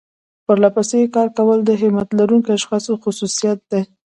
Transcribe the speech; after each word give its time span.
پرلپسې 0.45 0.99
کار 1.15 1.27
کول 1.37 1.59
د 1.65 1.69
همت 1.81 2.09
لرونکو 2.19 2.49
اشخاصو 2.57 2.93
خصوصيت 3.03 3.59
دی. 3.71 3.81